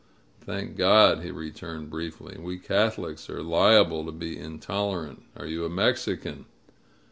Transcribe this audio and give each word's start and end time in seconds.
''"Thank 0.47 0.77
God," 0.77 1.21
he 1.21 1.29
returned 1.29 1.91
briefly. 1.91 2.35
"We 2.39 2.57
Catholics 2.57 3.29
are 3.29 3.43
liable 3.43 4.03
to 4.07 4.11
be 4.11 4.35
intolerant. 4.35 5.21
Are 5.37 5.45
you 5.45 5.63
a 5.63 5.69
Mexican?" 5.69 6.45